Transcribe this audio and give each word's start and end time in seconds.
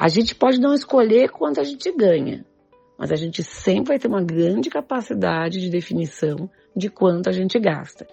A 0.00 0.08
gente 0.08 0.34
pode 0.34 0.58
não 0.58 0.72
escolher 0.72 1.28
quanto 1.28 1.60
a 1.60 1.62
gente 1.62 1.92
ganha, 1.92 2.42
mas 2.96 3.12
a 3.12 3.16
gente 3.16 3.42
sempre 3.42 3.88
vai 3.88 3.98
ter 3.98 4.08
uma 4.08 4.22
grande 4.22 4.70
capacidade 4.70 5.60
de 5.60 5.68
definição 5.68 6.48
de 6.74 6.88
quanto 6.88 7.28
a 7.28 7.32
gente 7.32 7.58
gasta. 7.58 8.06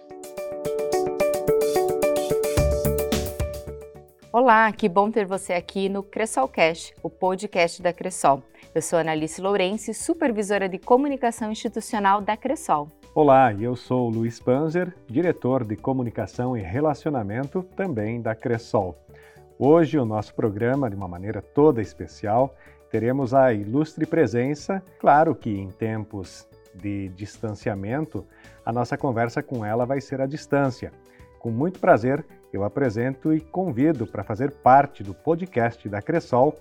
Olá, 4.33 4.69
que 4.73 4.89
bom 4.89 5.09
ter 5.09 5.25
você 5.25 5.53
aqui 5.53 5.87
no 5.87 6.03
Cressol 6.03 6.49
Cash, 6.49 6.93
o 7.01 7.09
podcast 7.09 7.81
da 7.81 7.93
Cressol. 7.93 8.43
Eu 8.75 8.81
sou 8.81 8.99
Analice 8.99 9.39
Lourenço, 9.39 9.93
supervisora 9.93 10.67
de 10.67 10.77
comunicação 10.77 11.53
institucional 11.53 12.19
da 12.19 12.35
Cressol. 12.35 12.91
Olá, 13.15 13.53
eu 13.53 13.77
sou 13.77 14.09
Luiz 14.09 14.41
Panzer, 14.41 14.93
diretor 15.07 15.63
de 15.63 15.77
comunicação 15.77 16.57
e 16.57 16.61
relacionamento 16.61 17.63
também 17.77 18.21
da 18.21 18.35
Cressol. 18.35 18.93
Hoje, 19.59 19.97
o 19.97 20.05
nosso 20.05 20.35
programa, 20.35 20.87
de 20.87 20.95
uma 20.95 21.07
maneira 21.07 21.41
toda 21.41 21.81
especial, 21.81 22.55
teremos 22.91 23.33
a 23.33 23.51
ilustre 23.51 24.05
presença, 24.05 24.83
claro 24.99 25.33
que 25.33 25.49
em 25.49 25.69
tempos 25.69 26.47
de 26.75 27.09
distanciamento, 27.09 28.23
a 28.63 28.71
nossa 28.71 28.95
conversa 28.95 29.41
com 29.41 29.65
ela 29.65 29.83
vai 29.83 29.99
ser 29.99 30.21
à 30.21 30.27
distância. 30.27 30.91
Com 31.39 31.49
muito 31.49 31.79
prazer, 31.79 32.23
eu 32.53 32.63
apresento 32.63 33.33
e 33.33 33.41
convido 33.41 34.05
para 34.05 34.23
fazer 34.23 34.51
parte 34.51 35.03
do 35.03 35.15
podcast 35.15 35.89
da 35.89 36.03
Cressol 36.03 36.55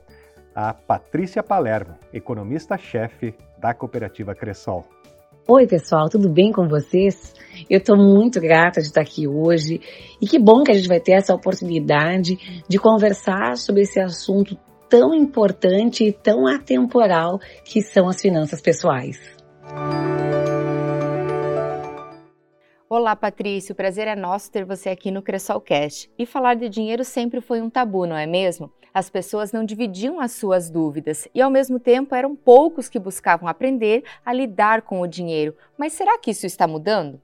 a 0.55 0.73
Patrícia 0.73 1.43
Palermo, 1.43 1.99
economista-chefe 2.15 3.35
da 3.59 3.75
cooperativa 3.75 4.35
Cressol. 4.35 4.87
Oi, 5.49 5.65
pessoal, 5.65 6.09
tudo 6.09 6.29
bem 6.29 6.51
com 6.51 6.67
vocês? 6.67 7.33
Eu 7.71 7.79
estou 7.79 7.97
muito 7.97 8.41
grata 8.41 8.81
de 8.81 8.89
estar 8.89 9.03
aqui 9.03 9.29
hoje 9.29 9.81
e 10.21 10.27
que 10.27 10.41
bom 10.41 10.65
que 10.65 10.73
a 10.73 10.75
gente 10.75 10.89
vai 10.89 10.99
ter 10.99 11.13
essa 11.13 11.33
oportunidade 11.33 12.65
de 12.69 12.79
conversar 12.81 13.57
sobre 13.57 13.83
esse 13.83 14.01
assunto 14.01 14.59
tão 14.89 15.15
importante 15.15 16.03
e 16.03 16.13
tão 16.13 16.49
atemporal 16.49 17.39
que 17.65 17.81
são 17.81 18.09
as 18.09 18.21
finanças 18.21 18.61
pessoais. 18.61 19.21
Olá, 22.99 23.15
Patrícia. 23.15 23.75
O 23.75 23.77
prazer 23.77 24.09
é 24.09 24.17
nosso 24.17 24.51
ter 24.51 24.65
você 24.65 24.89
aqui 24.89 25.11
no 25.11 25.21
Cressol 25.21 25.61
Cash. 25.61 26.09
E 26.19 26.25
falar 26.25 26.55
de 26.55 26.67
dinheiro 26.67 27.05
sempre 27.05 27.43
foi 27.43 27.61
um 27.61 27.69
tabu, 27.69 28.07
não 28.07 28.17
é 28.17 28.25
mesmo? 28.25 28.73
As 28.95 29.11
pessoas 29.11 29.53
não 29.53 29.67
dividiam 29.67 30.19
as 30.19 30.33
suas 30.33 30.71
dúvidas 30.71 31.29
e, 31.35 31.43
ao 31.43 31.51
mesmo 31.51 31.79
tempo, 31.79 32.15
eram 32.15 32.35
poucos 32.35 32.89
que 32.89 32.99
buscavam 32.99 33.51
aprender 33.51 34.03
a 34.25 34.33
lidar 34.33 34.81
com 34.81 35.03
o 35.03 35.07
dinheiro. 35.07 35.55
Mas 35.77 35.93
será 35.93 36.19
que 36.19 36.31
isso 36.31 36.47
está 36.47 36.67
mudando? 36.67 37.21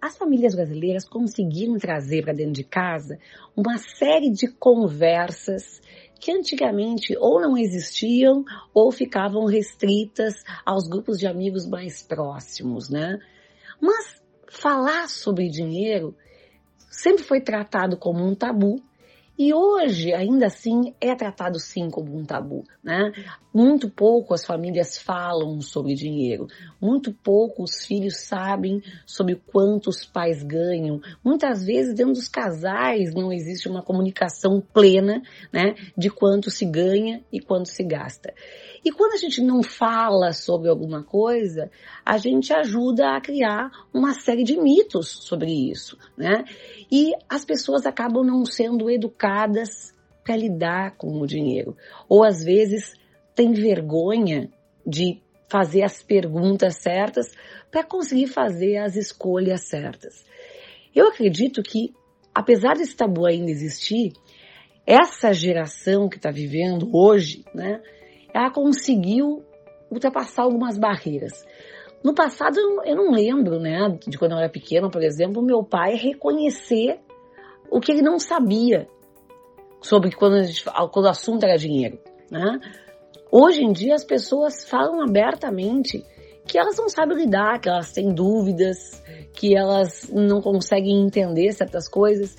As 0.00 0.16
famílias 0.16 0.54
brasileiras 0.54 1.04
conseguiram 1.04 1.76
trazer 1.78 2.22
para 2.22 2.32
dentro 2.32 2.52
de 2.52 2.62
casa 2.62 3.18
uma 3.56 3.76
série 3.76 4.30
de 4.30 4.46
conversas 4.46 5.82
que 6.20 6.30
antigamente 6.30 7.16
ou 7.18 7.40
não 7.40 7.58
existiam 7.58 8.44
ou 8.72 8.92
ficavam 8.92 9.46
restritas 9.46 10.44
aos 10.64 10.86
grupos 10.86 11.18
de 11.18 11.26
amigos 11.26 11.66
mais 11.66 12.04
próximos, 12.04 12.88
né? 12.88 13.18
Mas 13.80 14.18
falar 14.50 15.08
sobre 15.08 15.48
dinheiro 15.48 16.16
sempre 16.90 17.22
foi 17.22 17.40
tratado 17.40 17.96
como 17.96 18.24
um 18.24 18.34
tabu 18.34 18.82
e 19.38 19.54
hoje, 19.54 20.12
ainda 20.12 20.46
assim, 20.46 20.92
é 21.00 21.14
tratado 21.14 21.60
sim 21.60 21.88
como 21.88 22.18
um 22.18 22.24
tabu, 22.24 22.64
né? 22.82 23.12
Muito 23.58 23.90
pouco 23.90 24.34
as 24.34 24.44
famílias 24.44 24.98
falam 24.98 25.60
sobre 25.60 25.96
dinheiro, 25.96 26.46
muito 26.80 27.12
pouco 27.12 27.64
os 27.64 27.84
filhos 27.84 28.18
sabem 28.18 28.80
sobre 29.04 29.34
quanto 29.34 29.90
os 29.90 30.06
pais 30.06 30.44
ganham. 30.44 31.00
Muitas 31.24 31.66
vezes, 31.66 31.92
dentro 31.92 32.12
dos 32.12 32.28
casais, 32.28 33.12
não 33.12 33.32
existe 33.32 33.68
uma 33.68 33.82
comunicação 33.82 34.62
plena, 34.72 35.20
né, 35.52 35.74
de 35.96 36.08
quanto 36.08 36.52
se 36.52 36.64
ganha 36.64 37.20
e 37.32 37.40
quanto 37.40 37.68
se 37.68 37.82
gasta. 37.82 38.32
E 38.84 38.92
quando 38.92 39.14
a 39.14 39.18
gente 39.18 39.42
não 39.42 39.60
fala 39.60 40.32
sobre 40.32 40.68
alguma 40.68 41.02
coisa, 41.02 41.68
a 42.06 42.16
gente 42.16 42.52
ajuda 42.52 43.16
a 43.16 43.20
criar 43.20 43.72
uma 43.92 44.14
série 44.14 44.44
de 44.44 44.56
mitos 44.56 45.08
sobre 45.08 45.50
isso, 45.50 45.98
né? 46.16 46.44
E 46.92 47.12
as 47.28 47.44
pessoas 47.44 47.86
acabam 47.86 48.24
não 48.24 48.44
sendo 48.44 48.88
educadas 48.88 49.92
para 50.22 50.36
lidar 50.36 50.96
com 50.96 51.20
o 51.20 51.26
dinheiro. 51.26 51.76
Ou 52.08 52.22
às 52.22 52.44
vezes 52.44 52.96
têm 53.38 53.52
vergonha 53.52 54.50
de 54.84 55.22
fazer 55.48 55.84
as 55.84 56.02
perguntas 56.02 56.74
certas 56.78 57.30
para 57.70 57.84
conseguir 57.84 58.26
fazer 58.26 58.78
as 58.78 58.96
escolhas 58.96 59.68
certas. 59.68 60.26
Eu 60.92 61.06
acredito 61.06 61.62
que, 61.62 61.94
apesar 62.34 62.74
desse 62.74 62.96
tabu 62.96 63.24
ainda 63.24 63.48
existir, 63.48 64.12
essa 64.84 65.32
geração 65.32 66.08
que 66.08 66.16
está 66.16 66.32
vivendo 66.32 66.90
hoje, 66.92 67.44
né, 67.54 67.80
ela 68.34 68.50
conseguiu 68.50 69.44
ultrapassar 69.88 70.42
algumas 70.42 70.76
barreiras. 70.76 71.46
No 72.02 72.14
passado, 72.14 72.58
eu 72.84 72.96
não 72.96 73.12
lembro, 73.12 73.60
né, 73.60 73.96
de 74.04 74.18
quando 74.18 74.32
eu 74.32 74.38
era 74.38 74.48
pequena, 74.48 74.90
por 74.90 75.02
exemplo, 75.02 75.40
meu 75.40 75.62
pai 75.62 75.94
reconhecer 75.94 76.98
o 77.70 77.78
que 77.80 77.92
ele 77.92 78.02
não 78.02 78.18
sabia 78.18 78.88
sobre 79.80 80.10
quando, 80.10 80.42
gente, 80.42 80.64
quando 80.90 81.04
o 81.04 81.10
assunto 81.10 81.44
era 81.44 81.56
dinheiro, 81.56 82.00
né? 82.30 82.58
Hoje 83.30 83.62
em 83.62 83.72
dia, 83.72 83.94
as 83.94 84.04
pessoas 84.04 84.64
falam 84.68 85.02
abertamente 85.02 86.04
que 86.46 86.58
elas 86.58 86.76
não 86.78 86.88
sabem 86.88 87.18
lidar, 87.18 87.60
que 87.60 87.68
elas 87.68 87.92
têm 87.92 88.12
dúvidas, 88.12 89.02
que 89.34 89.54
elas 89.54 90.08
não 90.10 90.40
conseguem 90.40 91.02
entender 91.02 91.52
certas 91.52 91.86
coisas. 91.86 92.36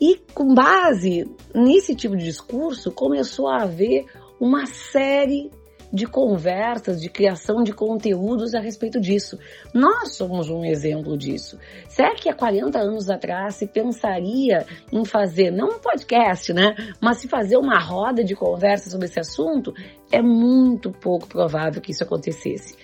E 0.00 0.16
com 0.34 0.54
base 0.54 1.30
nesse 1.54 1.94
tipo 1.94 2.16
de 2.16 2.24
discurso, 2.24 2.90
começou 2.90 3.48
a 3.48 3.62
haver 3.62 4.06
uma 4.40 4.66
série 4.66 5.50
de 5.92 6.06
conversas, 6.06 7.00
de 7.00 7.08
criação 7.08 7.62
de 7.62 7.72
conteúdos 7.72 8.54
a 8.54 8.60
respeito 8.60 9.00
disso. 9.00 9.38
Nós 9.72 10.16
somos 10.16 10.48
um 10.48 10.64
exemplo 10.64 11.16
disso. 11.16 11.58
Será 11.88 12.14
que 12.14 12.28
há 12.28 12.34
40 12.34 12.78
anos 12.78 13.08
atrás 13.08 13.56
se 13.56 13.66
pensaria 13.66 14.66
em 14.92 15.04
fazer, 15.04 15.50
não 15.50 15.76
um 15.76 15.78
podcast, 15.78 16.52
né? 16.52 16.74
Mas 17.00 17.18
se 17.18 17.28
fazer 17.28 17.56
uma 17.56 17.78
roda 17.78 18.24
de 18.24 18.34
conversa 18.34 18.90
sobre 18.90 19.06
esse 19.06 19.20
assunto? 19.20 19.72
É 20.10 20.20
muito 20.20 20.90
pouco 20.90 21.26
provável 21.26 21.80
que 21.80 21.92
isso 21.92 22.04
acontecesse. 22.04 22.76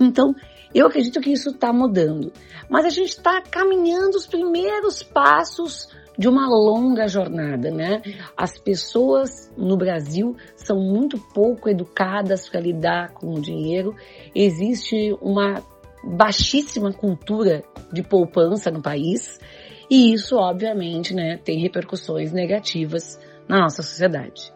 Então, 0.00 0.34
eu 0.74 0.86
acredito 0.86 1.20
que 1.20 1.30
isso 1.30 1.50
está 1.50 1.72
mudando. 1.72 2.32
Mas 2.68 2.84
a 2.84 2.90
gente 2.90 3.10
está 3.10 3.40
caminhando 3.40 4.16
os 4.16 4.26
primeiros 4.26 5.02
passos 5.02 5.88
de 6.18 6.28
uma 6.28 6.48
longa 6.48 7.06
jornada, 7.06 7.70
né? 7.70 8.02
As 8.36 8.58
pessoas 8.58 9.52
no 9.56 9.76
Brasil 9.76 10.36
são 10.56 10.80
muito 10.80 11.16
pouco 11.32 11.68
educadas 11.68 12.48
para 12.48 12.60
lidar 12.60 13.12
com 13.12 13.34
o 13.34 13.40
dinheiro. 13.40 13.94
Existe 14.34 15.16
uma 15.22 15.62
baixíssima 16.02 16.92
cultura 16.92 17.62
de 17.92 18.02
poupança 18.02 18.70
no 18.70 18.82
país 18.82 19.38
e 19.90 20.12
isso, 20.12 20.36
obviamente, 20.36 21.14
né, 21.14 21.38
tem 21.38 21.60
repercussões 21.60 22.32
negativas 22.32 23.18
na 23.48 23.60
nossa 23.60 23.82
sociedade. 23.82 24.52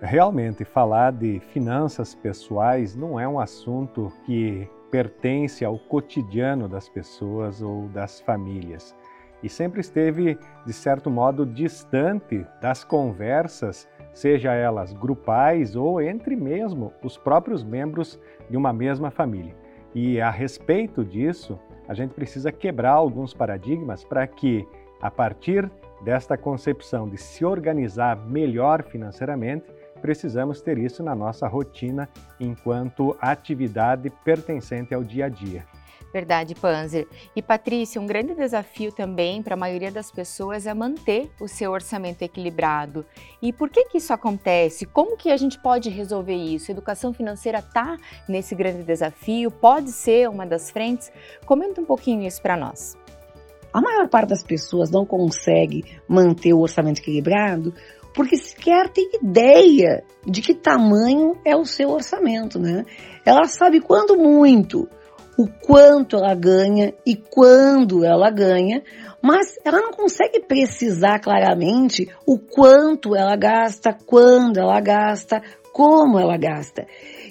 Realmente, 0.00 0.64
falar 0.64 1.12
de 1.12 1.40
finanças 1.52 2.14
pessoais 2.14 2.96
não 2.96 3.18
é 3.18 3.28
um 3.28 3.38
assunto 3.38 4.12
que 4.24 4.68
pertence 4.90 5.64
ao 5.64 5.78
cotidiano 5.78 6.68
das 6.68 6.88
pessoas 6.88 7.60
ou 7.60 7.88
das 7.88 8.20
famílias 8.20 8.94
e 9.42 9.48
sempre 9.48 9.80
esteve, 9.80 10.38
de 10.64 10.72
certo 10.72 11.10
modo, 11.10 11.44
distante 11.44 12.46
das 12.60 12.82
conversas, 12.82 13.88
seja 14.12 14.52
elas 14.52 14.92
grupais 14.92 15.76
ou 15.76 16.00
entre 16.00 16.36
mesmo 16.36 16.92
os 17.02 17.16
próprios 17.16 17.62
membros 17.62 18.18
de 18.48 18.56
uma 18.56 18.72
mesma 18.72 19.10
família. 19.10 19.54
E 19.94 20.20
a 20.20 20.30
respeito 20.30 21.04
disso, 21.04 21.58
a 21.86 21.94
gente 21.94 22.14
precisa 22.14 22.50
quebrar 22.50 22.92
alguns 22.92 23.34
paradigmas 23.34 24.02
para 24.04 24.26
que, 24.26 24.66
a 25.00 25.10
partir 25.10 25.70
desta 26.02 26.36
concepção 26.36 27.08
de 27.08 27.16
se 27.16 27.44
organizar 27.44 28.16
melhor 28.26 28.82
financeiramente, 28.82 29.66
precisamos 30.00 30.60
ter 30.60 30.78
isso 30.78 31.02
na 31.02 31.14
nossa 31.14 31.46
rotina 31.46 32.08
enquanto 32.38 33.16
atividade 33.20 34.10
pertencente 34.24 34.94
ao 34.94 35.02
dia 35.02 35.26
a 35.26 35.28
dia. 35.28 35.64
Verdade, 36.14 36.54
Panzer. 36.54 37.08
E 37.34 37.42
Patrícia, 37.42 38.00
um 38.00 38.06
grande 38.06 38.36
desafio 38.36 38.92
também 38.92 39.42
para 39.42 39.54
a 39.54 39.56
maioria 39.56 39.90
das 39.90 40.12
pessoas 40.12 40.64
é 40.64 40.72
manter 40.72 41.28
o 41.40 41.48
seu 41.48 41.72
orçamento 41.72 42.22
equilibrado. 42.22 43.04
E 43.42 43.52
por 43.52 43.68
que 43.68 43.86
que 43.86 43.98
isso 43.98 44.12
acontece? 44.12 44.86
Como 44.86 45.16
que 45.16 45.32
a 45.32 45.36
gente 45.36 45.60
pode 45.60 45.90
resolver 45.90 46.36
isso? 46.36 46.70
A 46.70 46.72
educação 46.72 47.12
financeira 47.12 47.58
está 47.58 47.96
nesse 48.28 48.54
grande 48.54 48.84
desafio? 48.84 49.50
Pode 49.50 49.90
ser 49.90 50.30
uma 50.30 50.46
das 50.46 50.70
frentes? 50.70 51.10
Comenta 51.44 51.80
um 51.80 51.84
pouquinho 51.84 52.24
isso 52.24 52.40
para 52.40 52.56
nós. 52.56 52.96
A 53.72 53.80
maior 53.80 54.08
parte 54.08 54.28
das 54.28 54.44
pessoas 54.44 54.92
não 54.92 55.04
consegue 55.04 55.82
manter 56.06 56.52
o 56.52 56.60
orçamento 56.60 57.00
equilibrado 57.00 57.74
porque 58.14 58.36
sequer 58.36 58.88
tem 58.88 59.10
ideia 59.20 60.04
de 60.24 60.40
que 60.40 60.54
tamanho 60.54 61.36
é 61.44 61.56
o 61.56 61.64
seu 61.64 61.90
orçamento, 61.90 62.60
né? 62.60 62.86
Ela 63.26 63.46
sabe 63.46 63.80
quando 63.80 64.16
muito 64.16 64.88
o 65.36 65.48
quanto 65.48 66.16
ela 66.16 66.34
ganha 66.34 66.94
e 67.04 67.16
quando 67.16 68.04
ela 68.04 68.30
ganha, 68.30 68.82
mas 69.22 69.58
ela 69.64 69.80
não 69.80 69.92
consegue 69.92 70.40
precisar 70.40 71.18
claramente 71.18 72.08
o 72.26 72.38
quanto 72.38 73.16
ela 73.16 73.36
gasta, 73.36 73.96
quando 74.06 74.58
ela 74.58 74.80
gasta, 74.80 75.42
como 75.72 76.18
ela 76.18 76.36
gasta. 76.36 76.86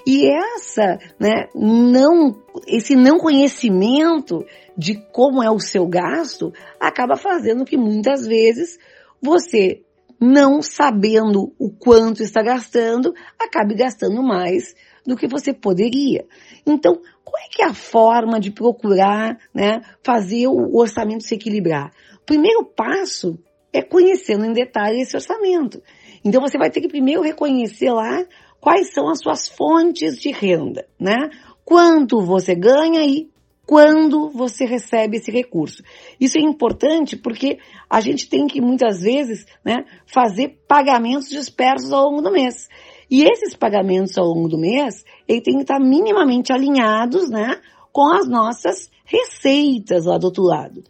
E 0.06 0.28
essa, 0.28 0.98
né, 1.18 1.48
não, 1.54 2.36
esse 2.66 2.94
não 2.94 3.18
conhecimento 3.18 4.44
de 4.76 4.96
como 5.12 5.42
é 5.42 5.50
o 5.50 5.58
seu 5.58 5.86
gasto 5.86 6.52
acaba 6.78 7.16
fazendo 7.16 7.64
que 7.64 7.76
muitas 7.76 8.26
vezes 8.26 8.78
você, 9.22 9.82
não 10.20 10.60
sabendo 10.60 11.54
o 11.58 11.70
quanto 11.70 12.22
está 12.22 12.42
gastando, 12.42 13.14
acabe 13.38 13.74
gastando 13.74 14.22
mais 14.22 14.74
do 15.06 15.16
que 15.16 15.26
você 15.26 15.52
poderia. 15.52 16.24
Então, 16.66 17.00
qual 17.24 17.42
é 17.42 17.48
que 17.48 17.62
é 17.62 17.66
a 17.66 17.74
forma 17.74 18.38
de 18.40 18.50
procurar, 18.50 19.38
né, 19.52 19.82
fazer 20.02 20.46
o 20.46 20.76
orçamento 20.76 21.24
se 21.24 21.34
equilibrar? 21.34 21.92
O 22.22 22.24
primeiro 22.24 22.64
passo 22.64 23.38
é 23.72 23.82
conhecendo 23.82 24.44
em 24.44 24.52
detalhe 24.52 25.00
esse 25.00 25.16
orçamento. 25.16 25.82
Então 26.24 26.40
você 26.40 26.56
vai 26.56 26.70
ter 26.70 26.80
que 26.80 26.88
primeiro 26.88 27.20
reconhecer 27.20 27.90
lá 27.90 28.24
quais 28.60 28.94
são 28.94 29.10
as 29.10 29.18
suas 29.18 29.48
fontes 29.48 30.16
de 30.16 30.30
renda, 30.30 30.86
né? 30.98 31.28
Quanto 31.64 32.20
você 32.22 32.54
ganha 32.54 33.04
e 33.04 33.28
quando 33.66 34.30
você 34.30 34.64
recebe 34.64 35.16
esse 35.16 35.30
recurso. 35.30 35.82
Isso 36.20 36.38
é 36.38 36.40
importante 36.40 37.16
porque 37.16 37.58
a 37.88 38.00
gente 38.00 38.28
tem 38.28 38.46
que 38.46 38.60
muitas 38.60 39.00
vezes 39.00 39.46
né, 39.64 39.84
fazer 40.06 40.60
pagamentos 40.68 41.28
dispersos 41.28 41.92
ao 41.92 42.10
longo 42.10 42.22
do 42.22 42.30
mês. 42.30 42.68
E 43.14 43.22
esses 43.22 43.54
pagamentos 43.54 44.18
ao 44.18 44.26
longo 44.26 44.48
do 44.48 44.58
mês, 44.58 45.04
ele 45.28 45.40
tem 45.40 45.54
que 45.54 45.60
estar 45.60 45.78
minimamente 45.78 46.52
alinhados 46.52 47.30
né, 47.30 47.60
com 47.92 48.12
as 48.12 48.26
nossas 48.26 48.90
receitas 49.04 50.06
lá 50.06 50.18
do 50.18 50.24
outro 50.24 50.42
lado. 50.42 50.82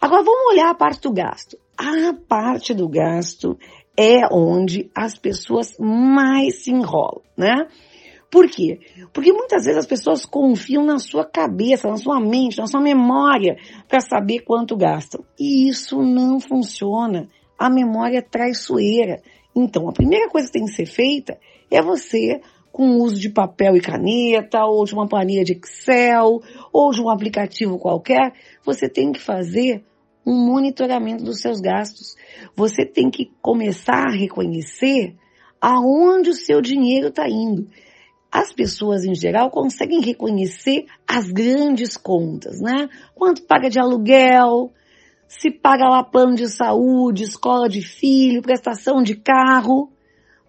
Agora 0.00 0.24
vamos 0.24 0.52
olhar 0.52 0.68
a 0.68 0.74
parte 0.74 1.02
do 1.02 1.12
gasto. 1.12 1.56
A 1.78 2.12
parte 2.26 2.74
do 2.74 2.88
gasto 2.88 3.56
é 3.96 4.26
onde 4.32 4.90
as 4.92 5.16
pessoas 5.16 5.76
mais 5.78 6.64
se 6.64 6.72
enrolam, 6.72 7.22
né? 7.36 7.68
Por 8.28 8.48
quê? 8.48 8.80
Porque 9.12 9.32
muitas 9.32 9.64
vezes 9.64 9.78
as 9.78 9.86
pessoas 9.86 10.26
confiam 10.26 10.84
na 10.84 10.98
sua 10.98 11.24
cabeça, 11.24 11.88
na 11.88 11.96
sua 11.96 12.18
mente, 12.18 12.58
na 12.58 12.66
sua 12.66 12.80
memória 12.80 13.56
para 13.86 14.00
saber 14.00 14.40
quanto 14.40 14.76
gastam. 14.76 15.24
E 15.38 15.68
isso 15.68 16.02
não 16.02 16.40
funciona. 16.40 17.28
A 17.60 17.68
memória 17.68 18.22
traiçoeira. 18.22 19.20
Então, 19.54 19.86
a 19.86 19.92
primeira 19.92 20.30
coisa 20.30 20.46
que 20.46 20.54
tem 20.54 20.64
que 20.64 20.72
ser 20.72 20.86
feita 20.86 21.38
é 21.70 21.82
você, 21.82 22.40
com 22.72 22.88
o 22.88 23.02
uso 23.02 23.20
de 23.20 23.28
papel 23.28 23.76
e 23.76 23.82
caneta, 23.82 24.64
ou 24.64 24.82
de 24.86 24.94
uma 24.94 25.06
planilha 25.06 25.44
de 25.44 25.52
Excel, 25.52 26.40
ou 26.72 26.90
de 26.90 27.02
um 27.02 27.10
aplicativo 27.10 27.78
qualquer, 27.78 28.32
você 28.64 28.88
tem 28.88 29.12
que 29.12 29.20
fazer 29.20 29.84
um 30.26 30.46
monitoramento 30.46 31.22
dos 31.22 31.40
seus 31.40 31.60
gastos. 31.60 32.16
Você 32.56 32.86
tem 32.86 33.10
que 33.10 33.30
começar 33.42 34.06
a 34.06 34.16
reconhecer 34.16 35.14
aonde 35.60 36.30
o 36.30 36.34
seu 36.34 36.62
dinheiro 36.62 37.08
está 37.08 37.28
indo. 37.28 37.68
As 38.32 38.54
pessoas 38.54 39.04
em 39.04 39.14
geral 39.14 39.50
conseguem 39.50 40.00
reconhecer 40.00 40.86
as 41.06 41.30
grandes 41.30 41.96
contas, 41.96 42.58
né? 42.60 42.88
Quanto 43.14 43.42
paga 43.42 43.68
de 43.68 43.78
aluguel, 43.78 44.72
se 45.32 45.50
paga 45.50 45.88
lá 45.88 46.02
plano 46.02 46.34
de 46.34 46.48
saúde, 46.48 47.22
escola 47.22 47.68
de 47.68 47.82
filho, 47.82 48.42
prestação 48.42 49.02
de 49.02 49.14
carro. 49.14 49.92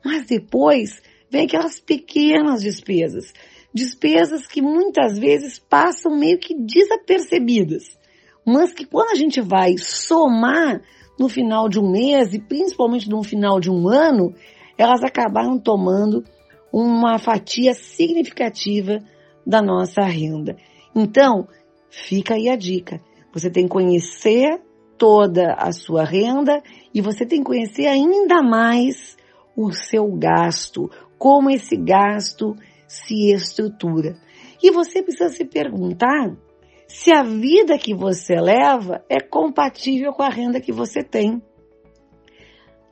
Mas 0.04 0.26
depois 0.26 1.02
vem 1.30 1.46
aquelas 1.46 1.80
pequenas 1.80 2.62
despesas. 2.62 3.32
Despesas 3.74 4.48
que 4.48 4.62
muitas 4.62 5.18
vezes 5.18 5.60
passam 5.60 6.18
meio 6.18 6.40
que 6.40 6.56
desapercebidas 6.56 8.02
mas 8.46 8.74
que 8.74 8.86
quando 8.86 9.12
a 9.12 9.16
gente 9.16 9.40
vai 9.42 9.78
somar 9.78 10.82
no 11.20 11.30
final 11.30 11.70
de 11.70 11.80
um 11.80 11.92
mês 11.92 12.34
e 12.34 12.40
principalmente 12.40 13.10
no 13.10 13.24
final 13.24 13.60
de 13.60 13.70
um 13.70 13.88
ano, 13.88 14.34
elas 14.78 15.04
acabaram 15.04 15.60
tomando 15.60 16.24
uma 16.74 17.20
fatia 17.20 17.74
significativa 17.74 19.00
da 19.46 19.62
nossa 19.62 20.02
renda. 20.02 20.56
Então, 20.96 21.48
fica 21.90 22.36
aí 22.36 22.50
a 22.50 22.56
dica. 22.56 23.00
Você 23.34 23.50
tem 23.50 23.64
que 23.64 23.70
conhecer 23.70 24.60
toda 25.02 25.56
a 25.56 25.72
sua 25.72 26.04
renda 26.04 26.62
e 26.94 27.02
você 27.02 27.26
tem 27.26 27.40
que 27.40 27.46
conhecer 27.46 27.88
ainda 27.88 28.44
mais 28.44 29.18
o 29.58 29.72
seu 29.72 30.06
gasto, 30.16 30.92
como 31.18 31.50
esse 31.50 31.76
gasto 31.76 32.56
se 32.88 33.32
estrutura. 33.34 34.16
E 34.62 34.70
você 34.70 35.02
precisa 35.02 35.30
se 35.30 35.44
perguntar 35.44 36.38
se 36.88 37.12
a 37.12 37.24
vida 37.24 37.80
que 37.80 37.96
você 37.96 38.36
leva 38.36 39.04
é 39.10 39.20
compatível 39.20 40.14
com 40.14 40.22
a 40.22 40.30
renda 40.30 40.62
que 40.62 40.72
você 40.72 41.04
tem. 41.04 41.42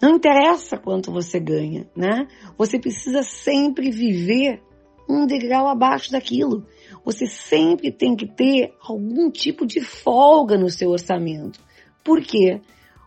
Não 0.02 0.16
interessa 0.16 0.80
quanto 0.80 1.12
você 1.12 1.40
ganha, 1.40 1.88
né? 1.96 2.28
Você 2.58 2.80
precisa 2.80 3.22
sempre 3.22 3.92
viver 3.92 4.64
um 5.08 5.28
degrau 5.28 5.68
abaixo 5.68 6.12
daquilo. 6.12 6.66
Você 7.06 7.28
sempre 7.28 7.92
tem 7.92 8.16
que 8.16 8.26
ter 8.26 8.74
algum 8.82 9.30
tipo 9.30 9.64
de 9.64 9.80
folga 9.80 10.58
no 10.58 10.72
seu 10.72 10.90
orçamento. 10.90 11.69
Por 12.04 12.22
quê? 12.22 12.62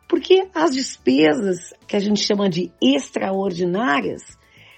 Porque 0.08 0.48
as 0.54 0.72
despesas 0.72 1.72
que 1.86 1.96
a 1.96 2.00
gente 2.00 2.20
chama 2.20 2.48
de 2.48 2.70
extraordinárias, 2.80 4.22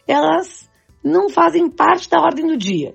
elas 0.06 0.70
não 1.02 1.28
fazem 1.28 1.69
parte 1.69 2.08
da 2.08 2.20
ordem 2.20 2.46
do 2.46 2.56
dia 2.56 2.94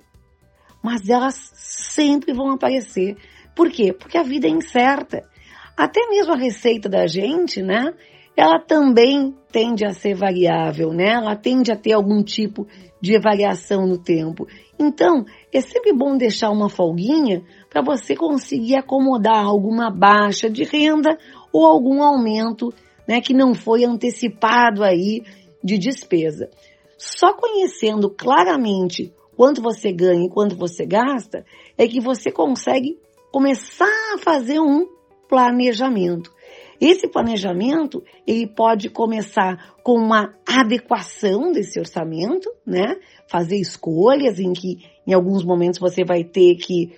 mas 0.81 1.09
elas 1.09 1.51
sempre 1.55 2.33
vão 2.33 2.51
aparecer. 2.51 3.17
Por 3.55 3.69
quê? 3.69 3.93
Porque 3.93 4.17
a 4.17 4.23
vida 4.23 4.47
é 4.47 4.51
incerta. 4.51 5.27
Até 5.75 6.07
mesmo 6.09 6.33
a 6.33 6.37
receita 6.37 6.89
da 6.89 7.07
gente, 7.07 7.61
né? 7.61 7.93
Ela 8.35 8.59
também 8.59 9.35
tende 9.51 9.85
a 9.85 9.93
ser 9.93 10.15
variável, 10.15 10.93
né? 10.93 11.09
Ela 11.09 11.35
tende 11.35 11.71
a 11.71 11.75
ter 11.75 11.93
algum 11.93 12.23
tipo 12.23 12.67
de 13.01 13.17
variação 13.19 13.87
no 13.87 13.97
tempo. 13.97 14.47
Então, 14.77 15.25
é 15.53 15.61
sempre 15.61 15.93
bom 15.93 16.17
deixar 16.17 16.49
uma 16.49 16.69
folguinha 16.69 17.43
para 17.69 17.81
você 17.81 18.15
conseguir 18.15 18.75
acomodar 18.75 19.45
alguma 19.45 19.89
baixa 19.89 20.49
de 20.49 20.63
renda 20.63 21.17
ou 21.51 21.65
algum 21.65 22.03
aumento, 22.03 22.73
né, 23.07 23.21
que 23.21 23.33
não 23.33 23.53
foi 23.53 23.83
antecipado 23.83 24.83
aí 24.83 25.23
de 25.63 25.77
despesa. 25.77 26.49
Só 26.97 27.33
conhecendo 27.33 28.09
claramente 28.09 29.13
quanto 29.35 29.61
você 29.61 29.91
ganha 29.91 30.25
e 30.25 30.29
quanto 30.29 30.55
você 30.55 30.85
gasta, 30.85 31.45
é 31.77 31.87
que 31.87 32.01
você 32.01 32.31
consegue 32.31 32.99
começar 33.31 34.13
a 34.13 34.17
fazer 34.17 34.59
um 34.59 34.85
planejamento. 35.29 36.33
Esse 36.79 37.07
planejamento, 37.09 38.03
ele 38.25 38.47
pode 38.47 38.89
começar 38.89 39.75
com 39.83 39.93
uma 39.93 40.33
adequação 40.47 41.51
desse 41.51 41.77
orçamento, 41.79 42.49
né? 42.65 42.95
Fazer 43.27 43.57
escolhas 43.57 44.39
em 44.39 44.53
que 44.53 44.77
em 45.05 45.13
alguns 45.13 45.43
momentos 45.43 45.79
você 45.79 46.05
vai 46.05 46.23
ter 46.23 46.55
que 46.55 46.93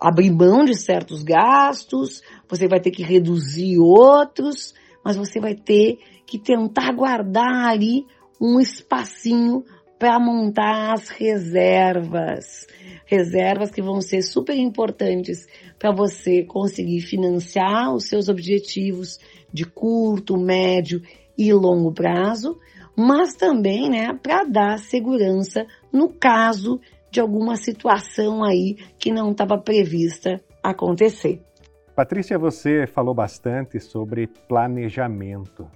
abrir 0.00 0.30
mão 0.30 0.64
de 0.64 0.74
certos 0.74 1.22
gastos, 1.22 2.22
você 2.48 2.68
vai 2.68 2.80
ter 2.80 2.90
que 2.90 3.02
reduzir 3.02 3.78
outros, 3.78 4.72
mas 5.04 5.16
você 5.16 5.40
vai 5.40 5.54
ter 5.54 5.98
que 6.26 6.38
tentar 6.38 6.92
guardar 6.92 7.68
ali 7.68 8.06
um 8.40 8.60
espacinho 8.60 9.64
para 9.98 10.18
montar 10.18 10.92
as 10.92 11.08
reservas. 11.08 12.66
Reservas 13.04 13.70
que 13.70 13.82
vão 13.82 14.00
ser 14.00 14.22
super 14.22 14.56
importantes 14.56 15.46
para 15.78 15.90
você 15.90 16.44
conseguir 16.44 17.00
financiar 17.00 17.94
os 17.94 18.04
seus 18.04 18.28
objetivos 18.28 19.18
de 19.52 19.64
curto, 19.64 20.36
médio 20.36 21.02
e 21.36 21.52
longo 21.52 21.92
prazo, 21.92 22.58
mas 22.96 23.34
também, 23.34 23.88
né, 23.88 24.12
para 24.22 24.44
dar 24.44 24.78
segurança 24.78 25.66
no 25.92 26.08
caso 26.08 26.80
de 27.10 27.20
alguma 27.20 27.56
situação 27.56 28.44
aí 28.44 28.76
que 28.98 29.12
não 29.12 29.30
estava 29.30 29.56
prevista 29.56 30.40
acontecer. 30.62 31.40
Patrícia, 31.94 32.38
você 32.38 32.86
falou 32.86 33.14
bastante 33.14 33.80
sobre 33.80 34.26
planejamento. 34.26 35.68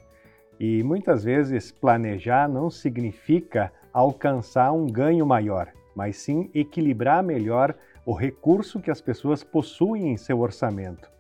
E 0.61 0.83
muitas 0.83 1.25
vezes 1.25 1.73
planejar 1.73 2.49
não 2.49 2.71
significa 2.71 3.73
alcançar 3.93 4.73
um 4.73 4.87
ganho 4.87 5.27
maior, 5.27 5.69
mas 5.95 6.17
sim 6.17 6.51
equilibrar 6.55 7.23
melhor 7.23 7.75
o 8.05 8.13
recurso 8.13 8.81
que 8.81 8.91
as 8.91 9.01
pessoas 9.01 9.45
possuem 9.45 10.11
em 10.11 10.17
seu 10.17 10.41
orçamento. 10.41 11.11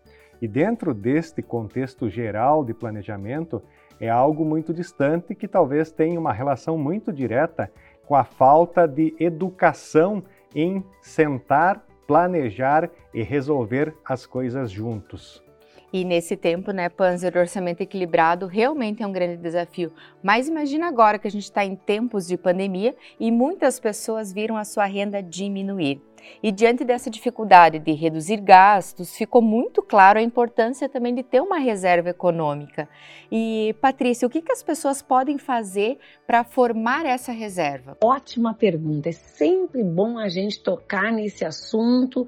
E 0.40 0.48
dentro 0.48 0.92
deste 0.92 1.40
contexto 1.40 2.08
geral 2.08 2.64
de 2.64 2.74
planejamento, 2.74 3.62
é 4.00 4.08
algo 4.08 4.44
muito 4.44 4.74
distante 4.74 5.34
que 5.34 5.46
talvez 5.46 5.92
tenha 5.92 6.18
uma 6.18 6.32
relação 6.32 6.76
muito 6.76 7.12
direta 7.12 7.70
com 8.04 8.16
a 8.16 8.24
falta 8.24 8.88
de 8.88 9.14
educação 9.20 10.24
em 10.52 10.84
sentar, 11.00 11.86
planejar 12.06 12.90
e 13.14 13.22
resolver 13.22 13.94
as 14.04 14.26
coisas 14.26 14.70
juntos. 14.70 15.42
E 15.92 16.04
nesse 16.04 16.36
tempo, 16.36 16.72
né, 16.72 16.88
Panzer, 16.88 17.36
orçamento 17.36 17.82
equilibrado 17.82 18.46
realmente 18.46 19.02
é 19.02 19.06
um 19.06 19.12
grande 19.12 19.36
desafio. 19.36 19.92
Mas 20.22 20.48
imagina 20.48 20.88
agora 20.88 21.18
que 21.18 21.28
a 21.28 21.30
gente 21.30 21.44
está 21.44 21.64
em 21.64 21.76
tempos 21.76 22.26
de 22.26 22.38
pandemia 22.38 22.96
e 23.20 23.30
muitas 23.30 23.78
pessoas 23.78 24.32
viram 24.32 24.56
a 24.56 24.64
sua 24.64 24.86
renda 24.86 25.22
diminuir. 25.22 26.00
E 26.42 26.50
diante 26.50 26.84
dessa 26.84 27.10
dificuldade 27.10 27.78
de 27.78 27.92
reduzir 27.92 28.38
gastos, 28.38 29.14
ficou 29.16 29.42
muito 29.42 29.82
claro 29.82 30.18
a 30.18 30.22
importância 30.22 30.88
também 30.88 31.14
de 31.14 31.22
ter 31.22 31.40
uma 31.40 31.58
reserva 31.58 32.10
econômica. 32.10 32.88
E, 33.30 33.74
Patrícia, 33.80 34.26
o 34.26 34.30
que, 34.30 34.40
que 34.40 34.52
as 34.52 34.62
pessoas 34.62 35.02
podem 35.02 35.36
fazer 35.36 35.98
para 36.26 36.44
formar 36.44 37.04
essa 37.04 37.32
reserva? 37.32 37.96
Ótima 38.02 38.54
pergunta. 38.54 39.08
É 39.08 39.12
sempre 39.12 39.82
bom 39.82 40.18
a 40.18 40.28
gente 40.28 40.62
tocar 40.62 41.12
nesse 41.12 41.44
assunto 41.44 42.26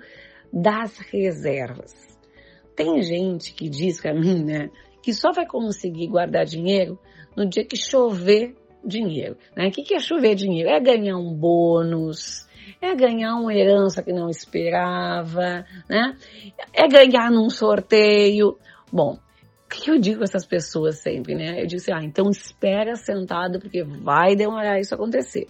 das 0.53 0.99
reservas. 0.99 2.14
Tem 2.77 3.03
gente 3.03 3.53
que 3.55 3.69
diz 3.69 4.01
para 4.01 4.15
mim, 4.15 4.45
né, 4.45 4.71
que 5.03 5.13
só 5.13 5.33
vai 5.33 5.47
conseguir 5.47 6.09
guardar 6.09 6.45
dinheiro 6.45 6.99
no 7.37 7.49
dia 7.49 7.65
que 7.65 7.77
chover 7.77 8.57
dinheiro. 8.85 9.37
Né? 9.57 9.69
O 9.69 9.71
que 9.71 9.95
é 9.95 9.99
chover 9.99 10.35
dinheiro? 10.35 10.69
É 10.69 10.81
ganhar 10.81 11.17
um 11.17 11.33
bônus, 11.33 12.47
é 12.81 12.95
ganhar 12.95 13.35
uma 13.37 13.55
herança 13.55 14.03
que 14.03 14.13
não 14.13 14.29
esperava, 14.29 15.65
né? 15.89 16.17
É 16.73 16.87
ganhar 16.87 17.31
num 17.31 17.49
sorteio. 17.49 18.59
Bom, 18.93 19.19
o 19.65 19.69
que 19.69 19.91
eu 19.91 19.99
digo 19.99 20.21
a 20.21 20.25
essas 20.25 20.47
pessoas 20.47 20.99
sempre, 20.99 21.35
né? 21.35 21.63
Eu 21.63 21.67
digo 21.67 21.81
assim, 21.81 21.93
ah, 21.93 22.05
então 22.05 22.31
espera 22.31 22.95
sentado 22.97 23.59
porque 23.59 23.83
vai 23.83 24.37
demorar 24.37 24.79
isso 24.79 24.95
acontecer. 24.95 25.47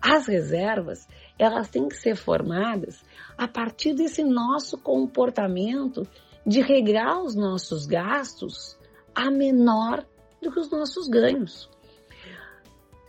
As 0.00 0.26
reservas, 0.26 1.06
elas 1.38 1.68
têm 1.68 1.88
que 1.88 1.96
ser 1.96 2.16
formadas 2.16 3.02
a 3.36 3.46
partir 3.46 3.94
desse 3.94 4.24
nosso 4.24 4.78
comportamento 4.78 6.06
de 6.46 6.60
regrar 6.60 7.22
os 7.22 7.34
nossos 7.34 7.86
gastos 7.86 8.78
a 9.14 9.30
menor 9.30 10.06
do 10.40 10.50
que 10.50 10.60
os 10.60 10.70
nossos 10.70 11.08
ganhos. 11.08 11.68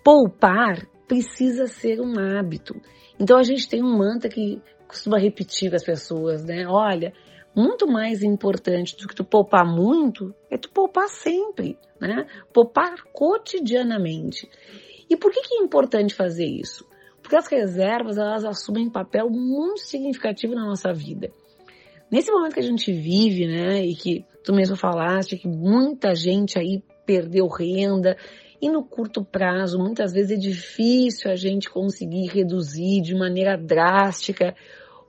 Poupar 0.03 0.87
precisa 1.07 1.67
ser 1.67 1.99
um 2.01 2.19
hábito. 2.19 2.75
Então 3.19 3.37
a 3.37 3.43
gente 3.43 3.67
tem 3.67 3.83
um 3.83 3.97
mantra 3.97 4.29
que 4.29 4.61
costuma 4.87 5.17
repetir 5.17 5.69
com 5.69 5.75
as 5.75 5.83
pessoas, 5.83 6.43
né? 6.43 6.65
Olha, 6.67 7.13
muito 7.55 7.87
mais 7.87 8.23
importante 8.23 8.97
do 8.97 9.07
que 9.07 9.15
tu 9.15 9.23
poupar 9.23 9.65
muito 9.65 10.33
é 10.49 10.57
tu 10.57 10.69
poupar 10.71 11.07
sempre, 11.07 11.77
né? 11.99 12.25
Poupar 12.53 12.95
cotidianamente. 13.13 14.49
E 15.09 15.15
por 15.17 15.31
que, 15.31 15.41
que 15.41 15.55
é 15.55 15.63
importante 15.63 16.15
fazer 16.15 16.45
isso? 16.45 16.85
Porque 17.21 17.35
as 17.35 17.47
reservas 17.47 18.17
elas 18.17 18.43
assumem 18.43 18.87
um 18.87 18.91
papel 18.91 19.29
muito 19.29 19.81
significativo 19.81 20.55
na 20.55 20.65
nossa 20.65 20.93
vida. 20.93 21.31
Nesse 22.11 22.29
momento 22.29 22.55
que 22.55 22.59
a 22.59 22.63
gente 22.63 22.91
vive, 22.91 23.47
né, 23.47 23.85
e 23.85 23.95
que 23.95 24.25
tu 24.43 24.53
mesmo 24.53 24.75
falaste 24.75 25.37
que 25.37 25.47
muita 25.47 26.13
gente 26.13 26.59
aí 26.59 26.83
perdeu 27.05 27.47
renda 27.47 28.17
e 28.61 28.69
no 28.69 28.83
curto 28.83 29.23
prazo, 29.23 29.79
muitas 29.79 30.11
vezes 30.11 30.31
é 30.31 30.39
difícil 30.39 31.31
a 31.31 31.35
gente 31.35 31.69
conseguir 31.69 32.27
reduzir 32.27 33.01
de 33.01 33.15
maneira 33.15 33.57
drástica 33.57 34.53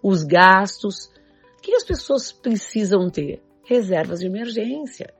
os 0.02 0.23
gastos. 0.23 1.11
O 1.59 1.61
que 1.61 1.75
as 1.75 1.85
pessoas 1.85 2.30
precisam 2.30 3.11
ter? 3.11 3.42
Reservas 3.64 4.21
de 4.21 4.26
emergência. 4.26 5.12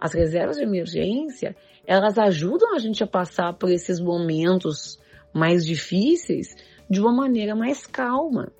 As 0.00 0.14
reservas 0.14 0.56
de 0.56 0.62
emergência, 0.62 1.54
elas 1.86 2.18
ajudam 2.18 2.74
a 2.74 2.78
gente 2.78 3.04
a 3.04 3.06
passar 3.06 3.52
por 3.52 3.70
esses 3.70 4.00
momentos 4.00 4.98
mais 5.34 5.64
difíceis 5.64 6.56
de 6.88 7.00
uma 7.00 7.12
maneira 7.12 7.54
mais 7.54 7.86
calma. 7.86 8.52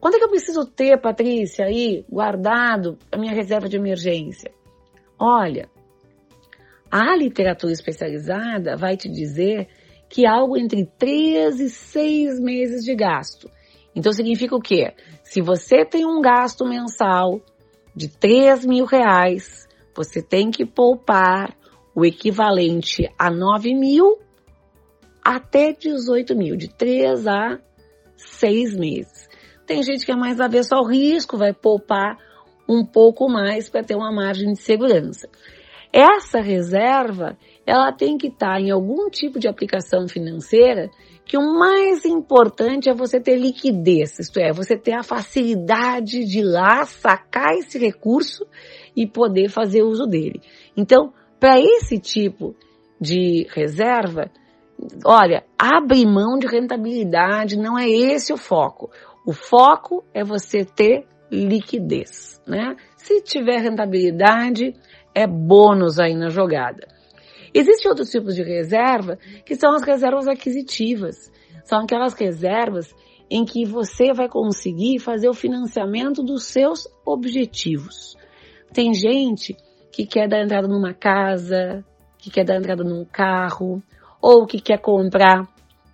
Quanto 0.00 0.14
é 0.14 0.18
que 0.18 0.24
eu 0.24 0.30
preciso 0.30 0.64
ter, 0.64 1.00
Patrícia, 1.00 1.64
aí, 1.64 2.04
guardado 2.08 2.98
a 3.10 3.16
minha 3.16 3.32
reserva 3.32 3.68
de 3.68 3.76
emergência? 3.76 4.52
Olha, 5.18 5.68
a 6.90 7.16
literatura 7.16 7.72
especializada 7.72 8.76
vai 8.76 8.96
te 8.96 9.08
dizer 9.08 9.68
que 10.08 10.26
algo 10.26 10.56
entre 10.56 10.86
3 10.98 11.60
e 11.60 11.68
6 11.68 12.40
meses 12.40 12.84
de 12.84 12.94
gasto. 12.94 13.50
Então 13.94 14.12
significa 14.12 14.54
o 14.54 14.60
quê? 14.60 14.94
Se 15.24 15.40
você 15.40 15.84
tem 15.84 16.06
um 16.06 16.20
gasto 16.20 16.64
mensal 16.64 17.40
de 17.94 18.08
3 18.08 18.64
mil 18.64 18.84
reais, 18.84 19.68
você 19.94 20.22
tem 20.22 20.50
que 20.50 20.64
poupar 20.64 21.56
o 21.94 22.04
equivalente 22.04 23.12
a 23.18 23.30
9 23.30 23.74
mil 23.74 24.18
até 25.22 25.72
18 25.72 26.34
mil, 26.36 26.56
de 26.56 26.68
3 26.68 27.26
a 27.26 27.58
6 28.16 28.76
meses. 28.76 29.27
Tem 29.68 29.82
gente 29.82 30.06
que 30.06 30.10
é 30.10 30.16
mais 30.16 30.40
avesso 30.40 30.74
ao 30.74 30.82
risco, 30.82 31.36
vai 31.36 31.52
poupar 31.52 32.16
um 32.66 32.86
pouco 32.86 33.28
mais 33.28 33.68
para 33.68 33.84
ter 33.84 33.94
uma 33.94 34.10
margem 34.10 34.54
de 34.54 34.62
segurança. 34.62 35.28
Essa 35.92 36.40
reserva, 36.40 37.36
ela 37.66 37.92
tem 37.92 38.16
que 38.16 38.28
estar 38.28 38.54
tá 38.54 38.60
em 38.60 38.70
algum 38.70 39.10
tipo 39.10 39.38
de 39.38 39.46
aplicação 39.46 40.08
financeira 40.08 40.88
que 41.26 41.36
o 41.36 41.58
mais 41.58 42.06
importante 42.06 42.88
é 42.88 42.94
você 42.94 43.20
ter 43.20 43.36
liquidez, 43.36 44.18
isto 44.18 44.40
é, 44.40 44.54
você 44.54 44.74
ter 44.74 44.94
a 44.94 45.02
facilidade 45.02 46.24
de 46.24 46.42
lá 46.42 46.86
sacar 46.86 47.54
esse 47.54 47.78
recurso 47.78 48.46
e 48.96 49.06
poder 49.06 49.50
fazer 49.50 49.82
uso 49.82 50.06
dele. 50.06 50.40
Então, 50.74 51.12
para 51.38 51.60
esse 51.60 51.98
tipo 51.98 52.56
de 52.98 53.46
reserva, 53.50 54.30
olha, 55.04 55.44
abre 55.58 56.06
mão 56.06 56.38
de 56.38 56.46
rentabilidade, 56.46 57.58
não 57.58 57.78
é 57.78 57.86
esse 57.86 58.32
o 58.32 58.38
foco. 58.38 58.90
O 59.28 59.32
foco 59.34 60.06
é 60.14 60.24
você 60.24 60.64
ter 60.64 61.06
liquidez, 61.30 62.40
né? 62.46 62.76
Se 62.96 63.20
tiver 63.20 63.58
rentabilidade, 63.60 64.72
é 65.14 65.26
bônus 65.26 65.98
aí 65.98 66.14
na 66.14 66.30
jogada. 66.30 66.88
Existem 67.52 67.90
outros 67.90 68.08
tipos 68.08 68.34
de 68.34 68.42
reserva 68.42 69.18
que 69.44 69.54
são 69.54 69.74
as 69.74 69.82
reservas 69.82 70.26
aquisitivas. 70.26 71.30
São 71.62 71.80
aquelas 71.80 72.14
reservas 72.14 72.90
em 73.30 73.44
que 73.44 73.66
você 73.66 74.14
vai 74.14 74.30
conseguir 74.30 74.98
fazer 74.98 75.28
o 75.28 75.34
financiamento 75.34 76.22
dos 76.22 76.44
seus 76.44 76.88
objetivos. 77.04 78.16
Tem 78.72 78.94
gente 78.94 79.54
que 79.92 80.06
quer 80.06 80.26
dar 80.26 80.42
entrada 80.42 80.66
numa 80.66 80.94
casa, 80.94 81.84
que 82.16 82.30
quer 82.30 82.46
dar 82.46 82.56
entrada 82.56 82.82
num 82.82 83.04
carro, 83.04 83.82
ou 84.22 84.46
que 84.46 84.58
quer 84.58 84.78
comprar 84.78 85.46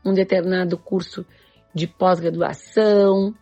um 0.05 0.15
determinado 0.15 0.79
curso 0.79 1.27
de 1.75 1.87
pós-graduação, 1.87 3.35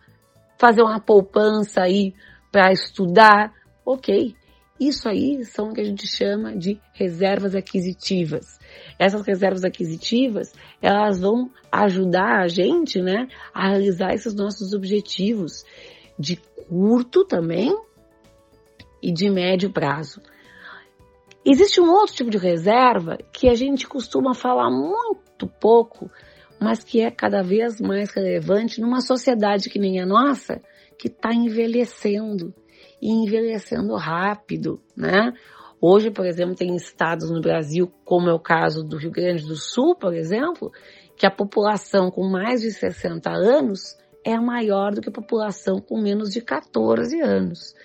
fazer 0.57 0.81
uma 0.81 0.99
poupança 0.99 1.81
aí 1.81 2.13
para 2.51 2.71
estudar, 2.71 3.53
ok. 3.85 4.35
Isso 4.79 5.07
aí 5.07 5.45
são 5.45 5.69
o 5.69 5.73
que 5.73 5.81
a 5.81 5.85
gente 5.85 6.07
chama 6.07 6.55
de 6.55 6.79
reservas 6.93 7.55
aquisitivas. 7.55 8.59
Essas 8.97 9.25
reservas 9.25 9.63
aquisitivas, 9.63 10.53
elas 10.81 11.19
vão 11.19 11.49
ajudar 11.71 12.41
a 12.41 12.47
gente, 12.47 13.01
né, 13.01 13.27
a 13.53 13.69
realizar 13.69 14.13
esses 14.13 14.33
nossos 14.33 14.73
objetivos 14.73 15.63
de 16.17 16.37
curto 16.67 17.23
também 17.23 17.75
e 19.01 19.11
de 19.11 19.29
médio 19.29 19.71
prazo. 19.71 20.21
Existe 21.45 21.81
um 21.81 21.91
outro 21.91 22.15
tipo 22.15 22.29
de 22.29 22.37
reserva 22.37 23.17
que 23.33 23.49
a 23.49 23.53
gente 23.53 23.85
costuma 23.85 24.33
falar 24.33 24.69
muito 24.71 25.45
pouco, 25.59 26.09
mas 26.63 26.83
que 26.83 27.01
é 27.01 27.11
cada 27.11 27.43
vez 27.43 27.81
mais 27.81 28.09
relevante 28.11 28.79
numa 28.79 29.01
sociedade 29.01 29.69
que 29.69 29.77
nem 29.77 29.99
a 29.99 30.05
nossa, 30.05 30.61
que 30.97 31.07
está 31.07 31.33
envelhecendo 31.33 32.53
e 33.01 33.11
envelhecendo 33.11 33.95
rápido, 33.95 34.81
né? 34.95 35.33
Hoje, 35.81 36.09
por 36.09 36.25
exemplo, 36.25 36.55
tem 36.55 36.73
estados 36.75 37.29
no 37.29 37.41
Brasil, 37.41 37.91
como 38.05 38.29
é 38.29 38.33
o 38.33 38.39
caso 38.39 38.83
do 38.83 38.95
Rio 38.95 39.11
Grande 39.11 39.45
do 39.45 39.57
Sul, 39.57 39.95
por 39.95 40.13
exemplo, 40.13 40.71
que 41.17 41.25
a 41.25 41.31
população 41.31 42.09
com 42.09 42.23
mais 42.23 42.61
de 42.61 42.71
60 42.71 43.29
anos 43.29 43.97
é 44.23 44.37
maior 44.37 44.93
do 44.93 45.01
que 45.01 45.09
a 45.09 45.13
população 45.13 45.81
com 45.81 46.01
menos 46.01 46.31
de 46.31 46.39
14 46.39 47.19
anos. 47.19 47.75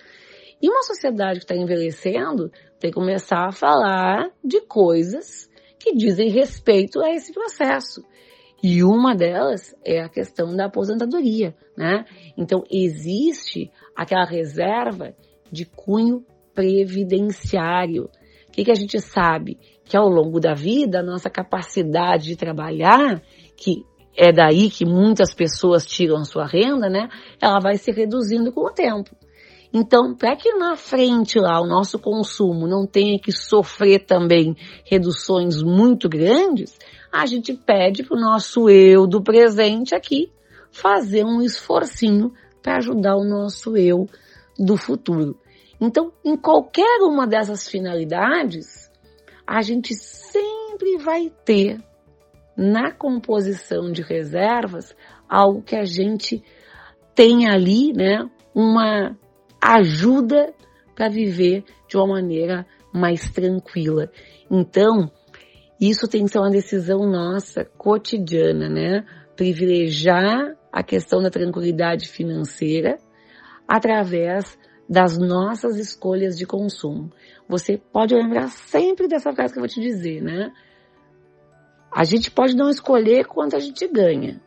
E 0.61 0.69
uma 0.69 0.83
sociedade 0.83 1.39
que 1.39 1.45
está 1.45 1.55
envelhecendo 1.55 2.49
tem 2.79 2.89
que 2.89 2.95
começar 2.95 3.45
a 3.45 3.51
falar 3.51 4.31
de 4.41 4.61
coisas 4.61 5.49
que 5.77 5.93
dizem 5.93 6.29
respeito 6.29 7.01
a 7.01 7.11
esse 7.11 7.33
processo. 7.33 8.03
E 8.61 8.83
uma 8.83 9.15
delas 9.15 9.73
é 9.85 10.01
a 10.01 10.09
questão 10.09 10.55
da 10.55 10.65
aposentadoria, 10.65 11.55
né? 11.77 12.05
Então 12.37 12.63
existe 12.69 13.71
aquela 13.95 14.25
reserva 14.25 15.15
de 15.51 15.65
cunho 15.65 16.25
previdenciário. 16.53 18.09
O 18.47 18.51
que, 18.51 18.65
que 18.65 18.71
a 18.71 18.75
gente 18.75 18.99
sabe? 18.99 19.57
Que 19.85 19.95
ao 19.95 20.09
longo 20.09 20.39
da 20.39 20.53
vida, 20.53 20.99
a 20.99 21.03
nossa 21.03 21.29
capacidade 21.29 22.25
de 22.25 22.35
trabalhar, 22.35 23.21
que 23.55 23.85
é 24.15 24.33
daí 24.33 24.69
que 24.69 24.85
muitas 24.85 25.33
pessoas 25.33 25.85
tiram 25.85 26.25
sua 26.25 26.45
renda, 26.45 26.89
né? 26.89 27.07
Ela 27.41 27.59
vai 27.59 27.77
se 27.77 27.91
reduzindo 27.91 28.51
com 28.51 28.61
o 28.61 28.73
tempo. 28.73 29.15
Então, 29.71 30.15
para 30.15 30.35
que 30.35 30.53
na 30.55 30.75
frente 30.75 31.39
lá 31.39 31.61
o 31.61 31.67
nosso 31.67 31.99
consumo 31.99 32.67
não 32.67 32.87
tenha 32.87 33.19
que 33.19 33.31
sofrer 33.31 34.05
também 34.05 34.55
reduções 34.83 35.61
muito 35.61 36.09
grandes, 36.09 36.77
a 37.11 37.25
gente 37.25 37.53
pede 37.53 38.03
para 38.03 38.17
o 38.17 38.19
nosso 38.19 38.69
eu 38.69 39.05
do 39.05 39.21
presente 39.21 39.93
aqui 39.93 40.31
fazer 40.71 41.23
um 41.23 41.41
esforcinho 41.41 42.33
para 42.61 42.77
ajudar 42.77 43.15
o 43.15 43.23
nosso 43.23 43.77
eu 43.77 44.07
do 44.57 44.75
futuro. 44.75 45.39
Então, 45.79 46.11
em 46.25 46.35
qualquer 46.35 46.99
uma 47.01 47.25
dessas 47.25 47.67
finalidades, 47.67 48.91
a 49.45 49.61
gente 49.61 49.93
sempre 49.95 50.97
vai 50.97 51.31
ter 51.45 51.79
na 52.57 52.91
composição 52.91 53.91
de 53.91 54.01
reservas 54.01 54.93
algo 55.27 55.61
que 55.61 55.75
a 55.75 55.85
gente 55.85 56.43
tem 57.15 57.47
ali, 57.47 57.93
né, 57.93 58.29
uma 58.53 59.17
ajuda 59.61 60.53
para 60.95 61.09
viver 61.09 61.63
de 61.87 61.97
uma 61.97 62.07
maneira 62.07 62.65
mais 62.93 63.29
tranquila. 63.29 64.11
Então, 64.49 65.11
isso 65.79 66.07
tem 66.07 66.25
que 66.25 66.31
ser 66.31 66.39
uma 66.39 66.49
decisão 66.49 67.09
nossa, 67.09 67.63
cotidiana, 67.63 68.67
né? 68.67 69.05
Privilegiar 69.35 70.57
a 70.71 70.83
questão 70.83 71.21
da 71.21 71.29
tranquilidade 71.29 72.07
financeira 72.07 72.97
através 73.67 74.57
das 74.89 75.17
nossas 75.17 75.77
escolhas 75.77 76.37
de 76.37 76.45
consumo. 76.45 77.11
Você 77.47 77.77
pode 77.77 78.15
lembrar 78.15 78.49
sempre 78.49 79.07
dessa 79.07 79.31
frase 79.31 79.53
que 79.53 79.59
eu 79.59 79.61
vou 79.61 79.69
te 79.69 79.79
dizer, 79.79 80.21
né? 80.21 80.51
A 81.91 82.03
gente 82.03 82.29
pode 82.29 82.55
não 82.55 82.69
escolher 82.69 83.25
quanto 83.25 83.55
a 83.55 83.59
gente 83.59 83.87
ganha, 83.87 84.41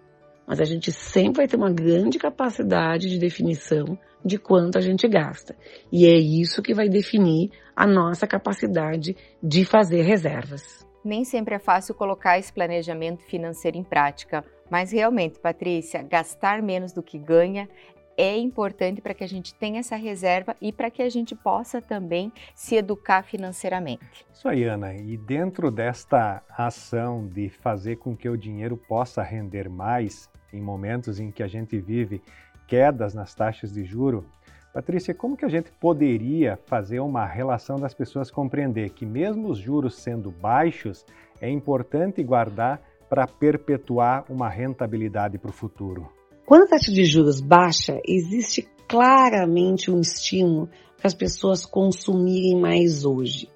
mas 0.46 0.60
a 0.60 0.64
gente 0.64 0.92
sempre 0.92 1.38
vai 1.38 1.48
ter 1.48 1.56
uma 1.56 1.72
grande 1.72 2.18
capacidade 2.18 3.08
de 3.08 3.18
definição 3.18 3.98
de 4.24 4.38
quanto 4.38 4.78
a 4.78 4.80
gente 4.80 5.08
gasta. 5.08 5.56
E 5.90 6.06
é 6.06 6.16
isso 6.16 6.62
que 6.62 6.74
vai 6.74 6.88
definir 6.88 7.50
a 7.74 7.86
nossa 7.86 8.26
capacidade 8.26 9.16
de 9.42 9.64
fazer 9.64 10.02
reservas. 10.02 10.86
Nem 11.04 11.24
sempre 11.24 11.56
é 11.56 11.58
fácil 11.58 11.94
colocar 11.94 12.38
esse 12.38 12.52
planejamento 12.52 13.24
financeiro 13.24 13.76
em 13.76 13.82
prática, 13.82 14.44
mas 14.70 14.92
realmente, 14.92 15.40
Patrícia, 15.40 16.02
gastar 16.02 16.62
menos 16.62 16.92
do 16.92 17.02
que 17.02 17.18
ganha 17.18 17.68
é 18.16 18.36
importante 18.36 19.00
para 19.00 19.14
que 19.14 19.24
a 19.24 19.28
gente 19.28 19.54
tenha 19.54 19.80
essa 19.80 19.96
reserva 19.96 20.56
e 20.60 20.72
para 20.72 20.90
que 20.90 21.02
a 21.02 21.08
gente 21.08 21.34
possa 21.34 21.80
também 21.80 22.32
se 22.54 22.76
educar 22.76 23.22
financeiramente. 23.22 24.26
Isso 24.32 24.48
aí, 24.48 24.64
Ana. 24.64 24.94
E 24.94 25.16
dentro 25.16 25.70
desta 25.70 26.42
ação 26.50 27.26
de 27.26 27.48
fazer 27.48 27.96
com 27.96 28.16
que 28.16 28.28
o 28.28 28.36
dinheiro 28.36 28.76
possa 28.76 29.22
render 29.22 29.68
mais 29.68 30.30
em 30.52 30.60
momentos 30.60 31.18
em 31.18 31.30
que 31.30 31.42
a 31.42 31.48
gente 31.48 31.78
vive 31.78 32.22
quedas 32.66 33.14
nas 33.14 33.34
taxas 33.34 33.72
de 33.72 33.84
juro, 33.84 34.24
Patrícia, 34.72 35.12
como 35.12 35.36
que 35.36 35.44
a 35.44 35.50
gente 35.50 35.70
poderia 35.72 36.58
fazer 36.64 36.98
uma 37.00 37.26
relação 37.26 37.78
das 37.78 37.92
pessoas 37.92 38.30
compreender 38.30 38.88
que 38.90 39.04
mesmo 39.04 39.48
os 39.48 39.58
juros 39.58 39.96
sendo 39.96 40.30
baixos, 40.30 41.04
é 41.42 41.50
importante 41.50 42.22
guardar 42.22 42.80
para 43.06 43.26
perpetuar 43.26 44.24
uma 44.30 44.48
rentabilidade 44.48 45.36
para 45.36 45.50
o 45.50 45.52
futuro? 45.52 46.10
Quando 46.52 46.64
a 46.64 46.68
taxa 46.68 46.92
de 46.92 47.06
juros 47.06 47.40
baixa, 47.40 47.98
existe 48.06 48.68
claramente 48.86 49.90
um 49.90 50.02
estímulo 50.02 50.68
para 50.98 51.06
as 51.06 51.14
pessoas 51.14 51.64
consumirem 51.64 52.60
mais 52.60 53.06
hoje. 53.06 53.48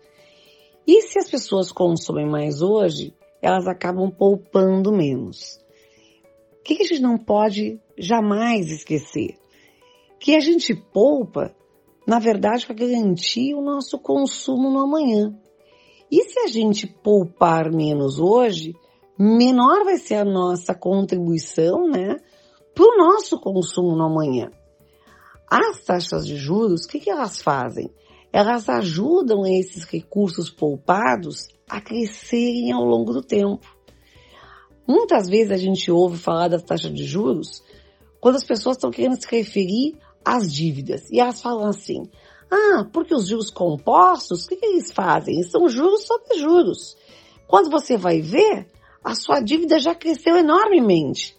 E 0.86 1.02
se 1.02 1.18
as 1.18 1.28
pessoas 1.30 1.70
consomem 1.70 2.26
mais 2.26 2.62
hoje, 2.62 3.12
elas 3.42 3.66
acabam 3.66 4.10
poupando 4.10 4.90
menos. 4.90 5.60
O 6.58 6.62
que 6.62 6.82
a 6.82 6.86
gente 6.86 7.02
não 7.02 7.18
pode 7.18 7.78
jamais 7.98 8.70
esquecer? 8.70 9.36
Que 10.18 10.34
a 10.34 10.40
gente 10.40 10.74
poupa, 10.74 11.54
na 12.06 12.18
verdade, 12.18 12.64
para 12.64 12.76
garantir 12.76 13.52
o 13.52 13.60
nosso 13.60 13.98
consumo 13.98 14.70
no 14.70 14.80
amanhã. 14.80 15.38
E 16.10 16.22
se 16.22 16.38
a 16.38 16.46
gente 16.46 16.86
poupar 16.86 17.70
menos 17.70 18.18
hoje, 18.18 18.74
menor 19.18 19.84
vai 19.84 19.98
ser 19.98 20.14
a 20.14 20.24
nossa 20.24 20.74
contribuição, 20.74 21.90
né, 21.90 22.16
para 22.76 22.84
o 22.84 22.98
nosso 22.98 23.40
consumo 23.40 23.96
no 23.96 24.04
amanhã. 24.04 24.50
As 25.50 25.82
taxas 25.82 26.26
de 26.26 26.36
juros, 26.36 26.84
o 26.84 26.88
que, 26.88 27.00
que 27.00 27.10
elas 27.10 27.40
fazem? 27.40 27.90
Elas 28.30 28.68
ajudam 28.68 29.46
esses 29.46 29.84
recursos 29.84 30.50
poupados 30.50 31.48
a 31.66 31.80
crescerem 31.80 32.72
ao 32.72 32.84
longo 32.84 33.14
do 33.14 33.22
tempo. 33.22 33.66
Muitas 34.86 35.26
vezes 35.26 35.52
a 35.52 35.56
gente 35.56 35.90
ouve 35.90 36.18
falar 36.18 36.48
das 36.48 36.62
taxas 36.62 36.92
de 36.92 37.04
juros 37.04 37.64
quando 38.20 38.36
as 38.36 38.44
pessoas 38.44 38.76
estão 38.76 38.90
querendo 38.90 39.18
se 39.18 39.26
referir 39.30 39.98
às 40.22 40.52
dívidas. 40.52 41.10
E 41.10 41.18
elas 41.18 41.40
falam 41.40 41.66
assim: 41.66 42.10
ah, 42.50 42.84
porque 42.92 43.14
os 43.14 43.26
juros 43.26 43.50
compostos, 43.50 44.44
o 44.44 44.48
que, 44.48 44.56
que 44.56 44.66
eles 44.66 44.92
fazem? 44.92 45.42
são 45.44 45.66
juros 45.66 46.06
sobre 46.06 46.36
juros. 46.36 46.94
Quando 47.48 47.70
você 47.70 47.96
vai 47.96 48.20
ver, 48.20 48.66
a 49.02 49.14
sua 49.14 49.40
dívida 49.40 49.78
já 49.78 49.94
cresceu 49.94 50.36
enormemente. 50.36 51.35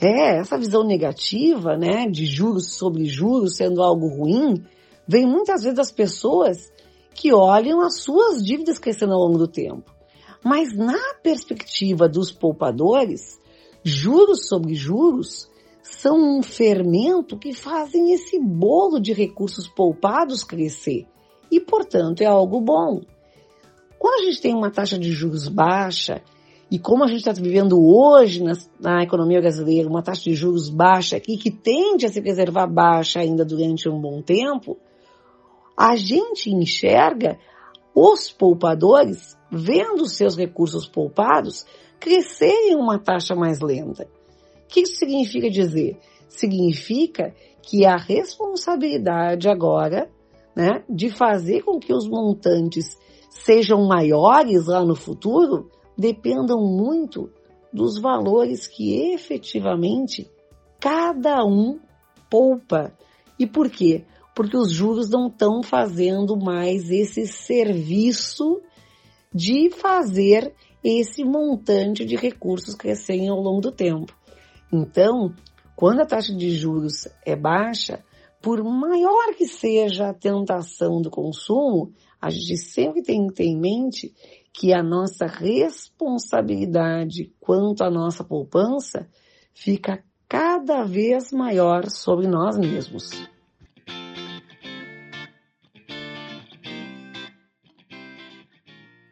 É, 0.00 0.38
essa 0.38 0.56
visão 0.56 0.84
negativa, 0.84 1.76
né, 1.76 2.06
de 2.08 2.24
juros 2.24 2.72
sobre 2.74 3.04
juros 3.06 3.56
sendo 3.56 3.82
algo 3.82 4.06
ruim, 4.06 4.64
vem 5.06 5.26
muitas 5.26 5.62
vezes 5.62 5.76
das 5.76 5.90
pessoas 5.90 6.70
que 7.14 7.32
olham 7.32 7.80
as 7.80 8.00
suas 8.00 8.44
dívidas 8.44 8.78
crescendo 8.78 9.12
ao 9.12 9.20
longo 9.20 9.38
do 9.38 9.48
tempo. 9.48 9.92
Mas 10.44 10.76
na 10.76 11.14
perspectiva 11.20 12.08
dos 12.08 12.30
poupadores, 12.30 13.40
juros 13.82 14.46
sobre 14.46 14.74
juros 14.74 15.50
são 15.82 16.38
um 16.38 16.42
fermento 16.42 17.36
que 17.36 17.52
fazem 17.52 18.12
esse 18.12 18.38
bolo 18.38 19.00
de 19.00 19.12
recursos 19.12 19.66
poupados 19.66 20.44
crescer. 20.44 21.06
E, 21.50 21.58
portanto, 21.58 22.20
é 22.20 22.26
algo 22.26 22.60
bom. 22.60 23.00
Quando 23.98 24.22
a 24.22 24.24
gente 24.26 24.40
tem 24.40 24.54
uma 24.54 24.70
taxa 24.70 24.98
de 24.98 25.10
juros 25.10 25.48
baixa 25.48 26.22
e 26.70 26.78
como 26.78 27.02
a 27.02 27.06
gente 27.06 27.20
está 27.20 27.32
vivendo 27.32 27.80
hoje 27.80 28.42
na, 28.42 28.52
na, 28.78 29.02
economia 29.02 29.40
brasileira, 29.40 29.88
uma 29.88 30.02
taxa 30.02 30.24
de 30.24 30.34
juros 30.34 30.68
baixa 30.68 31.16
aqui, 31.16 31.38
que 31.38 31.50
tende 31.50 32.04
a 32.04 32.10
se 32.10 32.20
preservar 32.20 32.66
baixa 32.66 33.20
ainda 33.20 33.44
durante 33.44 33.88
um 33.88 33.98
bom 33.98 34.20
tempo, 34.20 34.76
a 35.76 35.96
gente 35.96 36.50
enxerga 36.50 37.38
os 37.94 38.30
poupadores 38.30 39.36
vendo 39.50 40.06
seus 40.06 40.36
recursos 40.36 40.86
poupados 40.86 41.64
crescerem 41.98 42.76
uma 42.76 42.98
taxa 42.98 43.34
mais 43.34 43.60
lenta. 43.60 44.04
O 44.64 44.68
que 44.68 44.80
isso 44.80 44.96
significa 44.96 45.48
dizer? 45.48 45.98
Significa 46.28 47.34
que 47.62 47.86
a 47.86 47.96
responsabilidade 47.96 49.48
agora 49.48 50.10
né, 50.54 50.84
de 50.88 51.08
fazer 51.08 51.62
com 51.62 51.78
que 51.78 51.94
os 51.94 52.06
montantes 52.06 52.98
sejam 53.30 53.86
maiores 53.86 54.66
lá 54.66 54.84
no 54.84 54.94
futuro 54.94 55.70
dependam 55.98 56.60
muito 56.60 57.28
dos 57.72 57.98
valores 57.98 58.68
que 58.68 59.12
efetivamente 59.12 60.30
cada 60.80 61.44
um 61.44 61.80
poupa. 62.30 62.92
E 63.38 63.46
por 63.46 63.68
quê? 63.68 64.04
Porque 64.34 64.56
os 64.56 64.70
juros 64.70 65.10
não 65.10 65.26
estão 65.26 65.62
fazendo 65.62 66.36
mais 66.36 66.90
esse 66.90 67.26
serviço 67.26 68.62
de 69.34 69.70
fazer 69.70 70.54
esse 70.82 71.24
montante 71.24 72.04
de 72.04 72.14
recursos 72.14 72.74
crescerem 72.74 73.28
ao 73.28 73.40
longo 73.40 73.60
do 73.60 73.72
tempo. 73.72 74.16
Então, 74.72 75.34
quando 75.74 76.00
a 76.00 76.06
taxa 76.06 76.34
de 76.34 76.50
juros 76.50 77.08
é 77.26 77.34
baixa, 77.34 78.04
por 78.40 78.62
maior 78.62 79.34
que 79.36 79.46
seja 79.46 80.08
a 80.08 80.14
tentação 80.14 81.02
do 81.02 81.10
consumo, 81.10 81.92
a 82.20 82.30
gente 82.30 82.56
sempre 82.56 83.02
tem 83.02 83.26
que 83.26 83.34
ter 83.34 83.44
em 83.44 83.58
mente 83.58 84.14
que 84.58 84.72
a 84.72 84.82
nossa 84.82 85.24
responsabilidade 85.24 87.32
quanto 87.38 87.84
à 87.84 87.90
nossa 87.90 88.24
poupança 88.24 89.08
fica 89.54 90.02
cada 90.28 90.82
vez 90.82 91.30
maior 91.30 91.88
sobre 91.88 92.26
nós 92.26 92.58
mesmos. 92.58 93.08